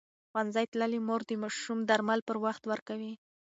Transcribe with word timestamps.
ښوونځې 0.29 0.65
تللې 0.71 0.99
مور 1.07 1.21
د 1.27 1.31
ماشوم 1.41 1.79
درمل 1.89 2.19
پر 2.27 2.35
وخت 2.45 2.63
ورکوي. 2.71 3.13